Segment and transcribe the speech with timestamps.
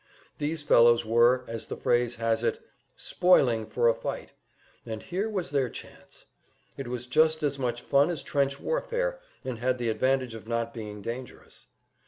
[0.39, 2.59] These fellows were, as the phrase has it,
[2.95, 4.31] "spoiling for a fight;"
[4.83, 6.25] and here was their chance.
[6.75, 10.73] It was just as much fun as trench warfare, and had the advantage of not
[10.73, 11.67] being dangerous.